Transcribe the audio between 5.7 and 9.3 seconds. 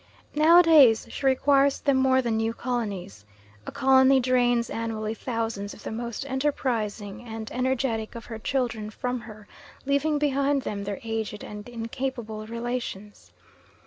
of the most enterprising and energetic of her children from